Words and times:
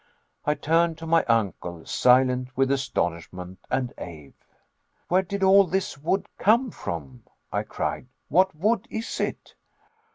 I 0.45 0.55
turned 0.55 0.97
to 0.97 1.05
my 1.05 1.23
uncle, 1.25 1.85
silent 1.85 2.57
with 2.57 2.71
astonishment 2.71 3.59
and 3.69 3.93
awe. 3.99 4.31
"Where 5.09 5.21
did 5.21 5.43
all 5.43 5.65
this 5.67 5.95
wood 5.95 6.25
come 6.39 6.71
from?" 6.71 7.23
I 7.51 7.61
cried; 7.61 8.07
"what 8.27 8.55
wood 8.55 8.87
is 8.89 9.19
it?" 9.19 9.53